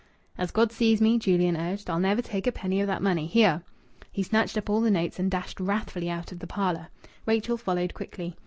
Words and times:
"As 0.35 0.49
God 0.49 0.71
sees 0.71 0.99
me," 0.99 1.19
Julian 1.19 1.55
urged, 1.55 1.87
"I'll 1.87 1.99
never 1.99 2.23
take 2.23 2.47
a 2.47 2.51
penny 2.51 2.81
of 2.81 2.87
that 2.87 3.03
money! 3.03 3.27
Here" 3.27 3.61
He 4.11 4.23
snatched 4.23 4.57
up 4.57 4.67
all 4.67 4.81
the 4.81 4.89
notes 4.89 5.19
and 5.19 5.29
dashed 5.29 5.59
wrathfully 5.59 6.09
out 6.09 6.31
of 6.31 6.39
the 6.39 6.47
parlour. 6.47 6.87
Rachel 7.27 7.55
followed 7.55 7.93
quickly. 7.93 8.35